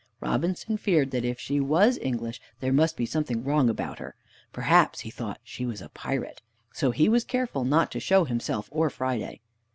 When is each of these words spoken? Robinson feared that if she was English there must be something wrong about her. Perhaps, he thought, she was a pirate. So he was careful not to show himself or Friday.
Robinson 0.19 0.77
feared 0.77 1.11
that 1.11 1.23
if 1.23 1.39
she 1.39 1.59
was 1.59 1.99
English 2.01 2.41
there 2.59 2.73
must 2.73 2.97
be 2.97 3.05
something 3.05 3.43
wrong 3.43 3.69
about 3.69 3.99
her. 3.99 4.15
Perhaps, 4.51 5.01
he 5.01 5.11
thought, 5.11 5.39
she 5.43 5.63
was 5.63 5.79
a 5.79 5.89
pirate. 5.89 6.41
So 6.73 6.89
he 6.89 7.07
was 7.07 7.23
careful 7.23 7.65
not 7.65 7.91
to 7.91 7.99
show 7.99 8.23
himself 8.23 8.67
or 8.71 8.89
Friday. 8.89 9.41